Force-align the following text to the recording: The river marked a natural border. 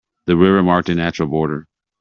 The 0.25 0.35
river 0.35 0.63
marked 0.63 0.89
a 0.89 0.95
natural 0.95 1.29
border. 1.29 1.67